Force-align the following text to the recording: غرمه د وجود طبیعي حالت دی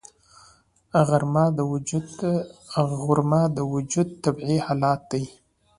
غرمه 2.99 3.43
د 3.57 3.59
وجود 3.73 4.07
طبیعي 4.23 4.57
حالت 4.65 5.01
دی 5.11 5.23